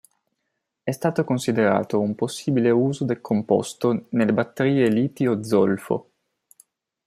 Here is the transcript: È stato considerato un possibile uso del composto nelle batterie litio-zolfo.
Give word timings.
È 0.81 0.89
stato 0.89 1.23
considerato 1.23 1.99
un 1.99 2.15
possibile 2.15 2.71
uso 2.71 3.05
del 3.05 3.21
composto 3.21 4.07
nelle 4.09 4.33
batterie 4.33 4.89
litio-zolfo. 4.89 6.09